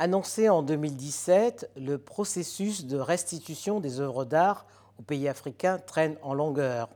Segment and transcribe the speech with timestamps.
[0.00, 4.64] Annoncé en 2017, le processus de restitution des œuvres d'art
[4.96, 6.88] aux pays africains traîne en longueur.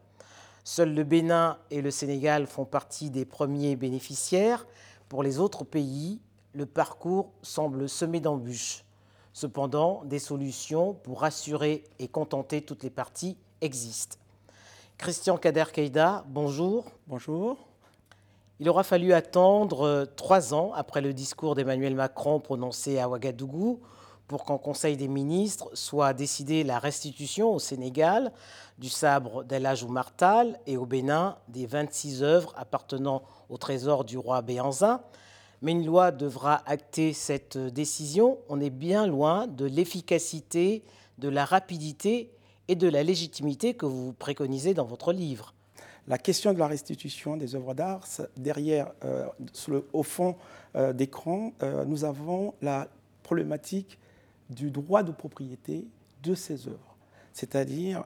[0.62, 4.68] Seuls le Bénin et le Sénégal font partie des premiers bénéficiaires.
[5.08, 6.20] Pour les autres pays,
[6.52, 8.84] le parcours semble semé d'embûches.
[9.32, 14.18] Cependant, des solutions pour rassurer et contenter toutes les parties existent.
[14.96, 16.84] Christian Kader Keïda, bonjour.
[17.08, 17.71] Bonjour.
[18.62, 23.80] Il aura fallu attendre euh, trois ans après le discours d'Emmanuel Macron prononcé à Ouagadougou
[24.28, 28.30] pour qu'en Conseil des ministres soit décidée la restitution au Sénégal
[28.78, 34.16] du sabre d'El Hadj Martal et au Bénin des 26 œuvres appartenant au trésor du
[34.16, 35.00] roi Béanzin.
[35.60, 38.38] Mais une loi devra acter cette décision.
[38.48, 40.84] On est bien loin de l'efficacité,
[41.18, 42.30] de la rapidité
[42.68, 45.52] et de la légitimité que vous préconisez dans votre livre.
[46.08, 49.26] La question de la restitution des œuvres d'art, derrière, euh,
[49.92, 50.36] au fond
[50.74, 52.88] euh, d'écran, euh, nous avons la
[53.22, 53.98] problématique
[54.50, 55.86] du droit de propriété
[56.22, 56.96] de ces œuvres.
[57.32, 58.04] C'est-à-dire,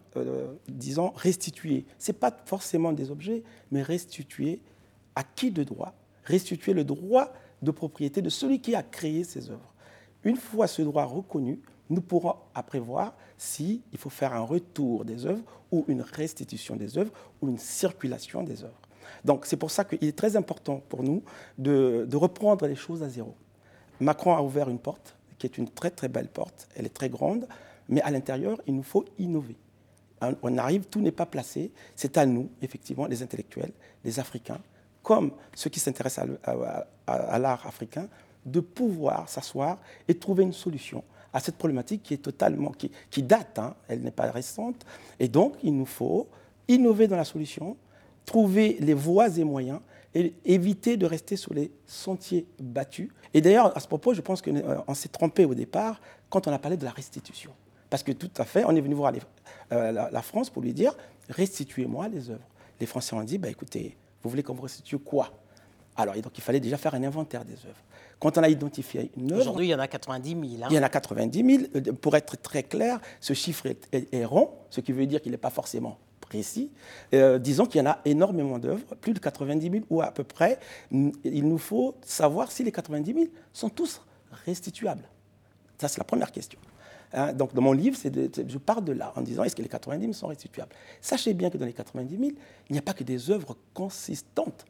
[0.69, 1.85] disons, restituer.
[1.99, 4.61] Ce n'est pas forcément des objets, mais restituer
[5.17, 5.95] à qui de droit?
[6.23, 9.75] Restituer le droit de propriété de celui qui a créé ces œuvres.
[10.23, 15.27] Une fois ce droit reconnu, nous pourrons après voir s'il faut faire un retour des
[15.27, 18.81] œuvres ou une restitution des œuvres ou une circulation des œuvres.
[19.25, 21.23] Donc c'est pour ça qu'il est très important pour nous
[21.59, 23.35] de, reprendre les choses à zéro.
[24.01, 27.11] Macron a ouvert une porte qui est une très très belle porte, elle est très
[27.11, 27.47] grande,
[27.89, 29.57] mais à l'intérieur, il nous faut innover.
[30.43, 34.61] On arrive, tout n'est pas placé, c'est à nous, effectivement, les intellectuels, les Africains,
[35.03, 36.27] comme ceux qui s'intéressent
[37.07, 38.09] à, l'art africain,
[38.47, 41.05] de pouvoir s'asseoir et trouver une solution
[41.37, 42.73] à cette problématique qui est totalement,
[43.11, 44.87] qui, date, hein, elle n'est pas récente.
[45.21, 46.29] Et donc, il nous faut
[46.67, 47.77] innover dans la solution,
[48.25, 49.81] trouver les voies et moyens
[50.15, 53.11] et éviter de rester sur les sentiers battus.
[53.35, 56.53] Et d'ailleurs, à ce propos, je pense qu'on euh, s'est trompé au départ quand on
[56.53, 57.53] a parlé de la restitution.
[57.91, 59.13] Parce que tout à fait, on est venu voir
[59.73, 60.97] euh, la, France pour lui dire
[61.29, 62.49] restituez-moi les œuvres.
[62.81, 65.33] Les Français ont dit bah, écoutez, vous voulez qu'on vous restitue quoi?
[65.97, 67.83] Alors, donc, il fallait déjà faire un inventaire des œuvres.
[68.19, 69.43] Quand on a identifié une œuvre.
[69.43, 70.43] Aujourd'hui, il y en a 90 000.
[70.63, 70.69] Hein.
[70.71, 71.71] Il y en a 90 000.
[71.75, 75.39] Euh, pour être très clair, ce chiffre est, rond, ce qui veut dire qu'il n'est
[75.39, 76.71] pas forcément précis.
[77.15, 80.25] Euh, disons qu'il y en a énormément d'œuvres, plus de 90 000 ou à peu
[80.25, 80.59] près.
[80.91, 84.03] Il nous faut savoir si les 90 000 sont tous
[84.45, 85.09] restituables.
[85.79, 86.59] Ça, c'est la première question.
[87.13, 90.01] Hein, donc, dans mon livre, je pars de là en disant est-ce que les 90
[90.01, 90.75] 000 sont restituables?
[91.01, 92.31] Sachez bien que dans les 90 000,
[92.69, 94.65] il n'y a pas que des œuvres consistantes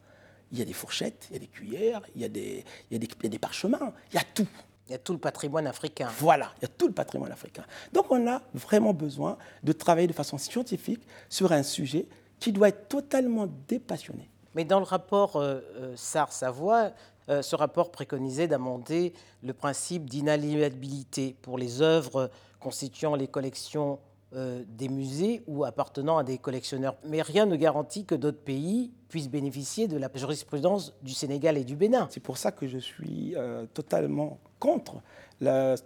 [0.51, 3.03] il y a des fourchettes, il y a des cuillères, il y a des, il
[3.03, 4.47] y a des, parchemins, il y a tout.
[4.87, 6.07] Il y a tout le patrimoine africain.
[6.17, 7.65] Voilà, il y a tout le patrimoine africain.
[7.91, 12.07] Donc on a vraiment besoin de travailler de façon scientifique sur un sujet
[12.39, 14.29] qui doit être totalement dépassionné.
[14.55, 16.91] Mais dans le rapport euh, euh SAR-Savoie,
[17.29, 23.99] euh, ce rapport préconisait d'amender le principe d'inaliénabilité pour les œuvres constituant les collections
[24.37, 26.95] euh, des musées ou appartenant à des collectionneurs.
[27.03, 31.63] Mais rien ne garantit que d'autres pays puissent bénéficier de la jurisprudence du Sénégal et
[31.63, 32.07] du Bénin.
[32.11, 35.01] C'est pour ça que je suis euh, totalement contre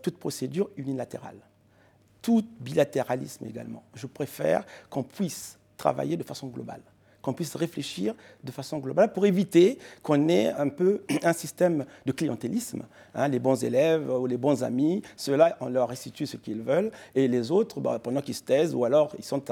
[0.02, 1.38] toute procédure unilatérale,
[2.22, 3.84] tout bilatéralisme également.
[3.96, 6.82] Je préfère qu'on puisse travailler de façon globale
[7.22, 12.12] qu'on puisse réfléchir de façon globale pour éviter qu'on ait un peu un système de
[12.12, 12.84] clientélisme.
[13.14, 16.92] Hein, les bons élèves ou les bons amis, ceux-là, on leur restitue ce qu'ils veulent,
[17.16, 19.44] et les autres, bah, pendant qu'ils se taisent, ou alors ils sont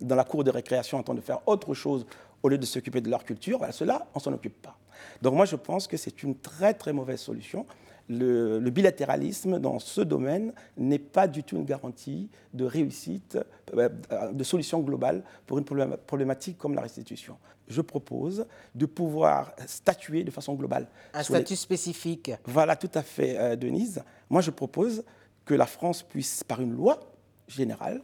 [0.00, 2.06] dans la cour de récréation en train de faire autre chose
[2.42, 4.76] au lieu de s'occuper de leur culture, voilà, ceux-là, on ne s'en occupe pas.
[5.22, 7.66] Donc moi, je pense que c'est une très très mauvaise solution
[8.08, 13.38] le, bilatéralisme dans ce domaine n'est pas du tout une garantie de réussite,
[13.74, 13.88] euh,
[14.32, 17.36] de solution globale pour une problématique comme la restitution.
[17.66, 20.86] Je propose de pouvoir statuer de façon globale.
[21.14, 22.32] Un statut spécifique.
[22.44, 24.02] Voilà, tout à fait, euh, Denise.
[24.28, 25.02] Moi, je propose
[25.44, 27.00] que la France puisse, par une loi
[27.48, 28.02] générale,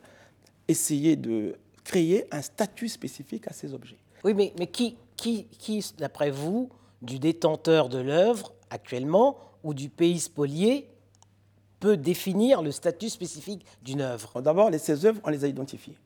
[0.66, 3.98] essayer de créer un statut spécifique à ces objets.
[4.24, 6.70] Oui, mais, mais qui, qui, qui d'après vous,
[7.02, 10.88] du détenteur de l'œuvre actuellement, ou du pays spolié
[11.80, 15.96] peut définir le statut spécifique d'une œuvre D'abord, ces œuvres, on les a identifiées.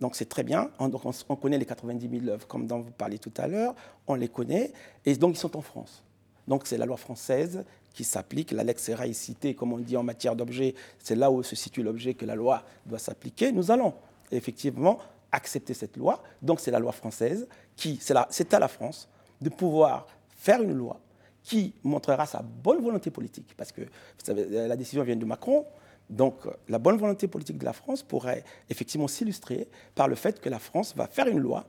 [0.00, 0.70] Donc c'est très bien.
[0.78, 0.90] On,
[1.28, 3.74] on, connaît les 90 000 œuvres, comme dont vous parlez tout à l'heure.
[4.06, 4.72] On les connaît.
[5.04, 6.04] Et donc ils sont en France.
[6.46, 8.52] Donc c'est la loi française qui s'applique.
[8.52, 12.14] La lex cité, comme on dit en matière d'objet, c'est là où se situe l'objet
[12.14, 13.50] que la loi doit s'appliquer.
[13.50, 13.92] Nous allons
[14.30, 14.98] effectivement
[15.32, 16.22] accepter cette loi.
[16.42, 19.08] Donc c'est la loi française qui, c'est à la France
[19.40, 20.06] de pouvoir
[20.36, 21.00] faire une loi
[21.42, 23.82] qui montrera sa bonne volonté politique, parce que
[24.26, 25.66] la décision vient de Macron,
[26.10, 26.36] donc
[26.68, 30.58] la bonne volonté politique de la France pourrait effectivement s'illustrer par le fait que la
[30.58, 31.66] France va faire une loi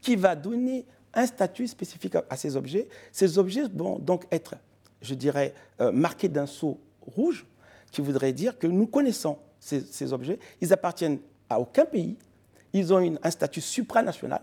[0.00, 2.88] qui va donner un statut spécifique à, ces objets.
[3.12, 4.56] Ces objets vont donc être,
[5.00, 7.46] je dirais, euh, marqués d'un sceau rouge
[7.90, 10.38] qui voudrait dire que nous connaissons ces, objets.
[10.60, 11.18] Ils appartiennent
[11.48, 12.16] à aucun pays.
[12.72, 14.42] Ils ont un statut supranational.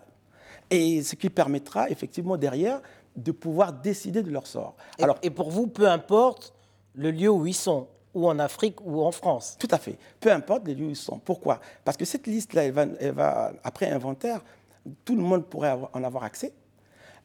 [0.71, 2.81] Et ce qui permettra effectivement derrière
[3.15, 4.75] de pouvoir décider de leur sort.
[4.97, 6.53] Et, Alors, et pour vous, peu importe
[6.93, 9.57] le lieu où ils sont, ou en Afrique ou en France.
[9.59, 9.97] Tout à fait.
[10.19, 11.19] Peu importe les lieux où ils sont.
[11.19, 11.59] Pourquoi?
[11.83, 14.41] Parce que cette liste-là, elle va, après inventaire,
[15.03, 16.53] tout le monde pourrait en avoir accès.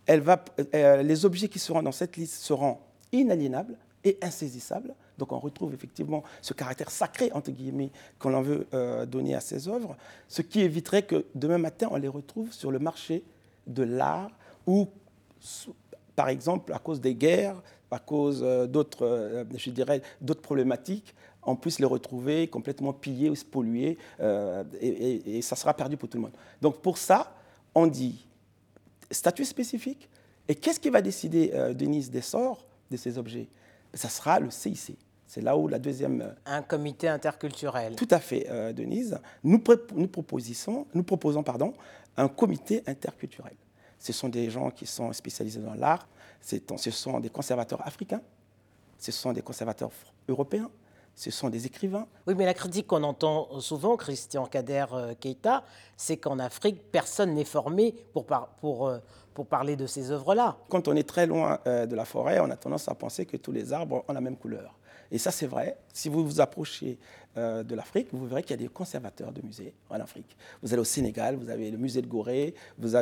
[0.07, 0.45] Elle va,
[0.75, 2.79] euh, les objets qui seront dans cette liste seront
[3.13, 4.95] inaliénables et insaisissables.
[5.19, 9.69] Donc on retrouve effectivement ce caractère sacré, entre guillemets, qu'on veut euh, donner à ces
[9.69, 9.97] œuvres,
[10.27, 13.23] ce qui éviterait que demain matin, on les retrouve sur le marché
[13.67, 14.31] de l'art
[14.67, 14.89] ou,
[16.17, 17.61] par exemple, à cause des guerres,
[17.91, 23.31] à cause euh, d'autres, euh, je dirais, d'autres problématiques, on puisse les retrouver complètement pillés
[23.31, 23.97] ou spoliés,
[24.79, 26.37] et, et ça sera perdu pour tout le monde.
[26.61, 27.35] Donc pour ça,
[27.75, 28.27] on dit
[29.11, 30.11] statut spécifique,
[30.49, 33.49] et qu'est-ce qui va décider, Denise, des sorts de ces objets?
[33.95, 34.99] Ça sera le CIC.
[35.31, 36.23] C'est là où la deuxième...
[36.23, 37.95] Euh, un comité interculturel.
[37.95, 39.17] Tout à fait, euh, Denise.
[39.45, 39.63] Nous,
[39.95, 41.73] nous, proposons, nous proposons pardon,
[42.17, 43.55] un comité interculturel.
[44.01, 46.09] Ce sont des gens qui sont spécialisés dans l'art,
[46.41, 48.23] ce sont des conservateurs africains,
[48.99, 49.91] ce sont des conservateurs
[50.27, 50.71] européens,
[51.15, 52.07] ce sont des écrivains.
[52.27, 55.65] Oui, mais la critique qu'on entend souvent, Christian Kader euh, Keita,
[55.97, 58.25] c'est qu'en Afrique, personne n'est formé pour,
[58.61, 58.93] pour,
[59.35, 60.57] pour parler de ces œuvres-là.
[60.71, 63.53] Quand on est très loin de la forêt, on a tendance à penser que tous
[63.53, 64.80] les arbres ont la même couleur.
[65.11, 65.77] Et ça, c'est vrai.
[65.93, 66.99] Si vous vous approchez
[67.37, 70.37] euh, de l'Afrique, vous verrez qu'il y a des conservateurs de musées en Afrique.
[70.63, 72.55] Vous allez au Sénégal, vous avez le musée de Gorée.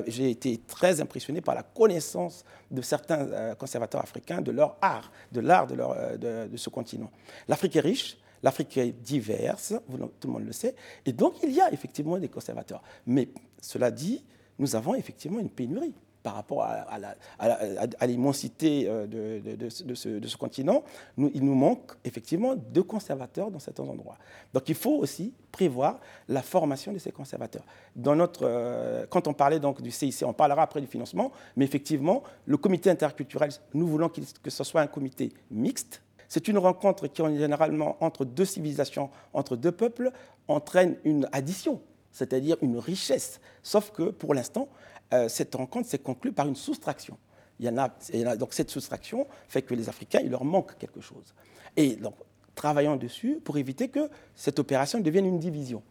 [0.07, 5.11] J'ai été très impressionné par la connaissance de certains euh, conservateurs africains de leur art,
[5.33, 7.11] de l'art de, euh, de, ce continent.
[7.47, 8.19] L'Afrique est riche.
[8.41, 9.75] L'Afrique est diverse,
[10.21, 12.85] tout le monde le sait, et donc il y a effectivement des conservateurs.
[13.05, 13.29] Mais
[13.61, 14.25] cela dit,
[14.61, 15.93] nous avons effectivement une pénurie
[16.29, 20.85] par rapport à, l'immensité de, ce, continent,
[21.17, 24.19] il nous manque effectivement de conservateurs dans certains endroits.
[24.53, 27.65] Donc il faut aussi prévoir la formation de ces conservateurs.
[28.07, 32.59] Euh, quand on parlait donc du CIC, on parlera après du financement, mais effectivement, le
[32.59, 36.03] comité interculturel, nous voulons que ce soit un comité mixte.
[36.29, 40.11] C'est une rencontre qui, généralement, entre deux civilisations, entre deux peuples,
[40.47, 41.81] entraîne une addition
[42.19, 43.41] c'est-à-dire une richesse.
[43.63, 44.69] Sauf que pour l'instant,
[45.15, 47.17] euh, cette rencontre s'est conclue par une soustraction.
[47.61, 51.01] Il y, en a, donc cette soustraction fait que les Africains, il leur manque quelque
[51.01, 51.35] chose.
[51.77, 52.15] Et donc,
[52.55, 55.83] travaillons dessus pour éviter que cette opération devienne une division.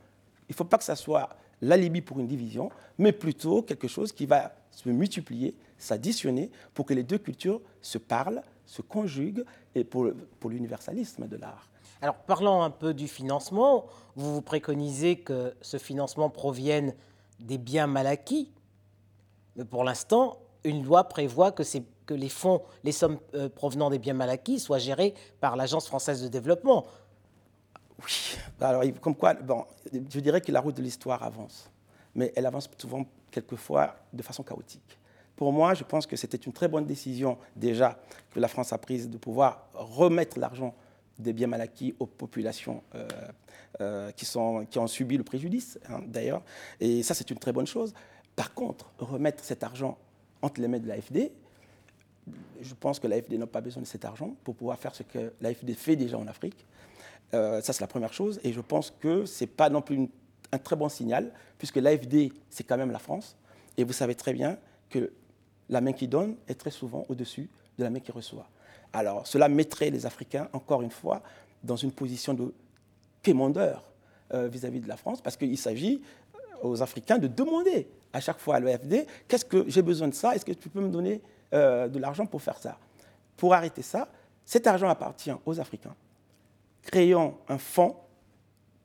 [0.50, 1.29] Il ne faut pas que ça soit
[1.62, 6.94] l'alibi pour une division, mais plutôt quelque chose qui va se multiplier, s'additionner pour que
[6.94, 9.45] les deux cultures se parlent, se conjuguent
[9.75, 10.12] et pour
[10.50, 11.69] l'universalisme de l'art.
[12.02, 13.86] Alors, parlant un peu du financement,
[14.16, 16.94] vous vous préconisez que ce financement provienne
[17.40, 18.52] des biens mal acquis,
[19.56, 21.64] mais pour l'instant, une loi prévoit que,
[22.14, 26.22] les fonds, les sommes euh, provenant des biens mal acquis soient gérées par l'Agence française
[26.22, 26.86] de développement.
[28.04, 31.72] Oui, alors comme quoi, bon, je dirais que la route de l'histoire avance,
[32.14, 35.00] mais elle avance souvent, quelquefois, de façon chaotique.
[35.36, 38.00] Pour moi, je pense que c'était une très bonne décision déjà
[38.32, 40.75] que la France a prise de pouvoir remettre l'argent
[41.19, 43.07] des biens mal acquis aux populations euh,
[43.81, 46.43] euh, qui, sont, qui ont subi le préjudice, hein, d'ailleurs.
[46.79, 47.93] Et ça, c'est une très bonne chose.
[48.36, 49.97] Par contre, remettre cet argent
[50.41, 51.31] entre les mains de l'AFD,
[52.62, 55.33] je pense que l'AFD n'a pas besoin de cet argent pour pouvoir faire ce que
[55.41, 56.65] l'AFD fait déjà en Afrique.
[57.33, 58.39] Euh, ça, c'est la première chose.
[58.43, 60.09] Et je pense que ce n'est pas non plus
[60.51, 63.36] un très bon signal, puisque l'AFD, c'est quand même la France.
[63.77, 64.57] Et vous savez très bien
[64.89, 65.12] que
[65.69, 68.50] la main qui donne est très souvent au-dessus de la main qui reçoit.
[68.94, 71.22] Alors, cela mettrait les Africains, encore une fois,
[71.63, 72.53] dans une position de
[73.22, 73.84] quémandeur
[74.34, 76.01] euh, vis-à-vis de la France, parce qu'il s'agit
[76.62, 80.36] aux Africains de demander à chaque fois à l'OFD, qu'est-ce que j'ai besoin de ça
[80.36, 81.22] Est-ce que tu peux me donner
[81.53, 82.77] euh, de l'argent pour faire ça?
[83.36, 84.08] Pour arrêter ça,
[84.46, 85.96] cet argent appartient aux Africains.
[86.82, 87.96] Créons un fonds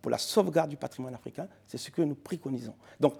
[0.02, 2.74] pour la sauvegarde du patrimoine africain, c'est ce que nous préconisons.
[2.98, 3.14] Donc,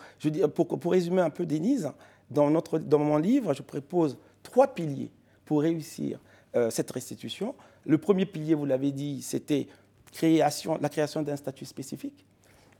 [0.55, 1.91] pour, résumer un peu, Denise,
[2.29, 5.13] dans mon livre, je propose trois piliers
[5.45, 6.19] pour réussir
[6.57, 7.55] euh, cette restitution.
[7.87, 9.67] Le premier pilier, vous l'avez dit, c'était
[10.13, 12.25] création, la création d'un statut spécifique.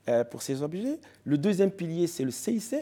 [0.09, 0.99] Euh, pour ces objets.
[1.25, 2.75] Le deuxième pilier, c'est le CIC,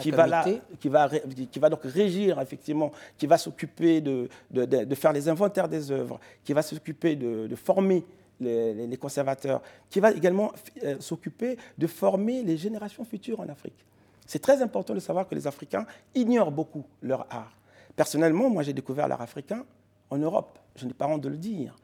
[0.00, 0.44] qui va, là,
[0.80, 1.08] qui, va,
[1.52, 6.18] qui va, donc régir, effectivement, qui va s'occuper de, de, faire les inventaires des œuvres,
[6.42, 8.04] qui va s'occuper de, former
[8.40, 10.50] les, conservateurs, qui va également
[10.82, 13.86] euh, s'occuper de former les générations futures en Afrique.
[14.26, 17.56] C'est très important de savoir que les Africains ignorent beaucoup leur art.
[17.94, 19.64] Personnellement, moi j'ai découvert l'art africain
[20.10, 21.76] en Europe, je n'ai pas honte de le dire.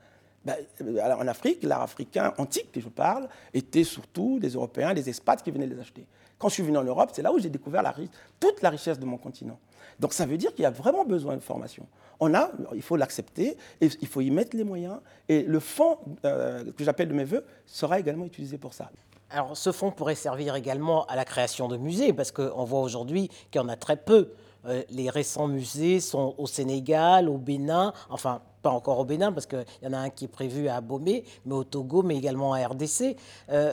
[0.44, 5.08] Ben, euh, en Afrique, l'art africain antique que je parle était surtout des Européens, des
[5.08, 6.06] expats qui venaient les acheter.
[6.38, 7.94] Quand je suis venu en Europe, c'est là où j'ai découvert la,
[8.38, 9.58] toute la richesse de mon continent.
[9.98, 11.86] Donc ça veut dire qu'il y a vraiment besoin de formation.
[12.18, 15.00] On a, il faut l'accepter, il faut y mettre les moyens.
[15.28, 18.90] Et le fonds euh, que j'appelle de mes voeux sera également utilisé pour ça.
[19.28, 23.28] Alors ce fonds pourrait servir également à la création de musées, parce qu'on voit aujourd'hui
[23.50, 24.32] qu'il y en a très peu.
[24.66, 29.46] Euh, les récents musées sont au Sénégal, au Bénin, enfin pas encore au Bénin, parce
[29.46, 32.52] qu'il y en a un qui est prévu à Abomey, mais au Togo, mais également
[32.52, 33.16] à RDC.
[33.48, 33.72] Euh,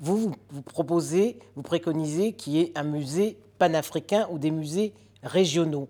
[0.00, 5.88] vous, vous proposez, vous préconisez qu'il y ait un musée panafricain ou des musées régionaux.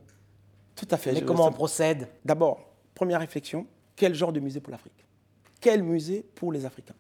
[0.75, 1.13] Tout à fait.
[1.13, 2.09] Mais comment on procède?
[2.25, 2.61] D'abord,
[2.95, 5.07] première réflexion, quel genre de musée pour l'Afrique?
[5.61, 6.95] Quel musée pour les Africains?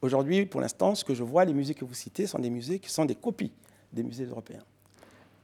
[0.00, 2.78] Aujourd'hui, pour l'instant, ce que je vois, les musées que vous citez sont des musées
[2.78, 3.52] qui sont des copies
[3.92, 4.62] des musées européens.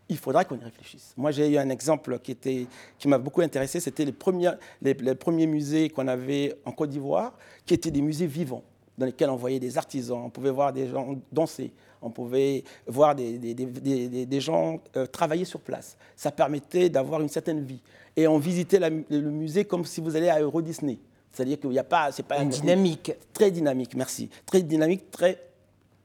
[0.08, 1.14] Il faudra qu'on y réfléchisse.
[1.16, 2.66] Moi, j'ai eu un exemple qui, était,
[2.98, 3.80] qui m'a beaucoup intéressé.
[3.80, 7.32] C'était les, premiers, les, premiers musées qu'on avait en Côte d'Ivoire,
[7.64, 8.62] qui étaient des musées vivants,
[8.98, 13.14] dans lesquels on voyait des artisans, on pouvait voir des gens danser, on pouvait voir
[13.14, 15.96] des, des, des, gens euh, travailler sur place.
[16.16, 17.80] Ça permettait d'avoir une certaine vie.
[18.14, 20.98] Et on visitait le musée comme si vous alliez à Euro Disney.
[21.32, 22.12] C'est-à-dire qu'il n'y a pas...
[22.12, 23.12] C'est pas une dynamique.
[23.32, 24.28] Très dynamique, merci.
[24.46, 25.40] Très dynamique, très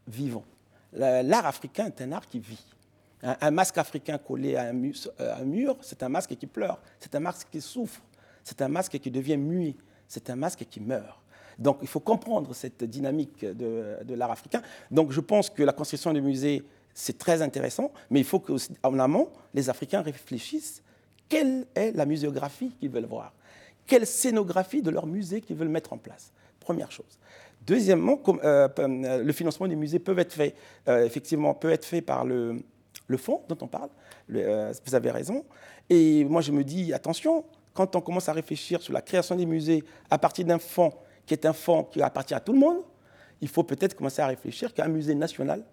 [0.07, 0.43] vivant.
[0.93, 2.65] L'art africain est un art qui vit.
[3.21, 6.81] Un, masque africain collé à un, euh, mur, c'est un masque qui pleure.
[6.99, 8.01] C'est un masque qui souffre.
[8.43, 9.75] C'est un masque qui devient muet.
[10.07, 11.19] C'est un masque qui meurt.
[11.57, 14.61] Donc il faut comprendre cette dynamique de, l'art africain.
[14.89, 18.99] Donc je pense que la construction des musées, c'est très intéressant, mais il faut qu'en
[18.99, 20.81] amont, les Africains réfléchissent
[21.27, 23.33] quelle est la muséographie qu'ils veulent voir
[23.89, 26.31] quelle scénographie de leur musée qu'ils veulent mettre en place.
[26.59, 27.19] Première chose.
[27.65, 30.55] Deuxièmement, euh, euh, le financement des musées peut être fait,
[30.87, 32.61] euh, effectivement, peut être fait par le,
[33.17, 33.89] fonds dont on parle.
[34.27, 35.45] vous avez raison.
[35.89, 39.45] Et moi, je me dis, attention, quand on commence à réfléchir sur la création des
[39.45, 40.93] musées à partir d'un fonds
[41.25, 42.77] qui est un fonds qui appartient à tout le monde,
[43.41, 45.63] il faut peut-être commencer à réfléchir qu'un musée national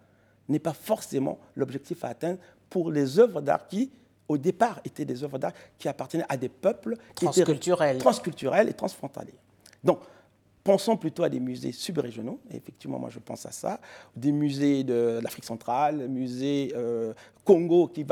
[0.49, 2.39] n'est pas forcément l'objectif à atteindre
[2.71, 3.91] pour les œuvres d'art qui
[4.29, 9.39] au départ, étaient des œuvres d'art qui appartenaient à des peuples transculturels, transculturels et transfrontaliers.
[9.85, 10.01] Donc,
[10.67, 12.41] pensons plutôt à des musées subrégionaux.
[12.51, 13.81] Effectivement, moi, je pense à ça.
[14.17, 18.05] Des musées de l'Afrique centrale, le musée euh, Congo qui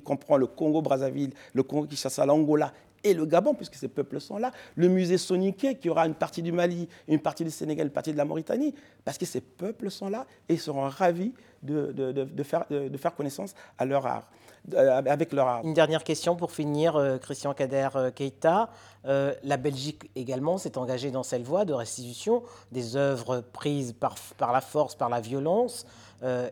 [0.00, 2.72] comprend le Congo-Brazzaville, le Congo-Kinshasa, l'Angola
[3.04, 4.50] et le Gabon, puisque ces peuples sont là.
[4.76, 8.12] Le musée Soniké, qui aura une partie du Mali, une partie du Sénégal, une partie
[8.12, 12.64] de la Mauritanie, parce que ces peuples sont là et seront ravis de, de, faire,
[12.70, 14.30] de, faire, connaissance à leur art,
[14.74, 15.64] euh, avec leur art.
[15.64, 18.70] Une dernière question pour finir, euh, Christian Kader euh, Keita.
[19.04, 24.52] la Belgique également s'est engagée dans cette voie de restitution des œuvres prises par, par
[24.52, 25.86] la force, par la violence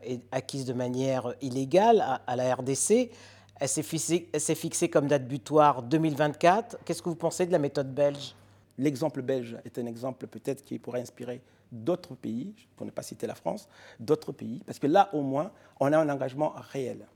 [0.03, 3.11] et acquises de manière illégale à, à la RDC.
[3.59, 6.79] Elle s'est fixée, comme date butoir 2024.
[6.85, 8.33] Qu'est-ce que vous pensez de la méthode belge?
[8.79, 13.27] L'exemple belge est un exemple peut-être qui pourrait inspirer d'autres pays, pour ne pas citer
[13.27, 13.67] la France,
[13.99, 17.07] d'autres pays, parce que là au moins, on a un engagement réel.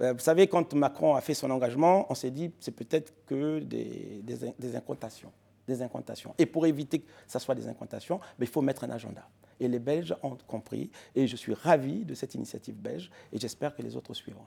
[0.00, 3.60] Euh, vous savez, quand Macron a fait son engagement, on s'est dit c'est peut-être que
[3.60, 5.32] des, des, incantations.
[5.66, 6.34] Des incantations.
[6.38, 9.28] Et pour éviter que ce soit des incantations, ben, il faut mettre un agenda.
[9.60, 13.74] Et les Belges ont compris, et je suis ravi de cette initiative belge, et j'espère
[13.76, 14.46] que les autres suivront.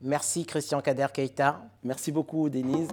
[0.00, 1.62] Merci Christian Kader Keita.
[1.82, 2.88] Merci beaucoup Denise.